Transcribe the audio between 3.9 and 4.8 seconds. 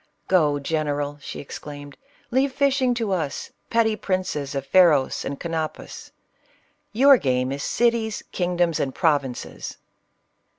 princes of Pha